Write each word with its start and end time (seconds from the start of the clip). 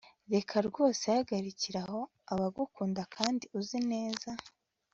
reka 0.33 0.55
rwose 0.67 1.03
hagarikiraho 1.15 1.99
abagukunda 2.33 3.01
kandi 3.15 3.45
uzi 3.59 3.79
neza 3.91 4.31